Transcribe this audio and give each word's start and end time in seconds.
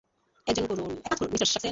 এক 0.47 0.55
কাজ 0.55 0.65
করুন, 0.69 0.89
মিস্টার 1.31 1.47
সাক্সেনা। 1.47 1.69